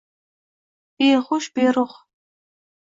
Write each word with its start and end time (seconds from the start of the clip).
Behush, 0.97 1.53
beruh 1.55 1.95